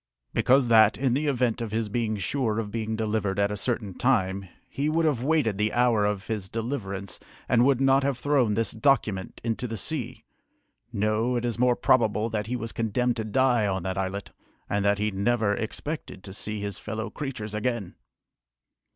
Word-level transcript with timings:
"Because 0.33 0.67
that, 0.67 0.97
in 0.97 1.13
the 1.13 1.27
event 1.27 1.61
of 1.61 1.71
his 1.71 1.87
being 1.87 2.17
sure 2.17 2.57
of 2.57 2.71
being 2.71 2.95
delivered 2.95 3.37
at 3.37 3.51
a 3.51 3.55
certain 3.55 3.93
time, 3.93 4.49
he 4.67 4.89
would 4.89 5.05
have 5.05 5.21
waited 5.21 5.59
the 5.59 5.71
hour 5.73 6.05
of 6.05 6.25
his 6.25 6.49
deliverance 6.49 7.19
and 7.47 7.65
would 7.65 7.79
not 7.79 8.01
have 8.01 8.17
thrown 8.17 8.55
this 8.55 8.71
document 8.71 9.39
into 9.43 9.67
the 9.67 9.77
sea. 9.77 10.23
No, 10.91 11.35
it 11.35 11.45
is 11.45 11.59
more 11.59 11.75
probable 11.75 12.31
that 12.31 12.47
he 12.47 12.55
was 12.55 12.71
condemned 12.71 13.17
to 13.17 13.23
die 13.23 13.67
on 13.67 13.83
that 13.83 13.95
islet, 13.99 14.31
and 14.67 14.83
that 14.83 14.97
he 14.97 15.11
never 15.11 15.53
expected 15.53 16.23
to 16.23 16.33
see 16.33 16.61
his 16.61 16.79
fellow 16.79 17.11
creatures 17.11 17.53
again!" 17.53 17.93